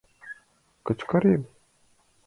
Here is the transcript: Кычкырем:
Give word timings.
Кычкырем: 0.85 1.43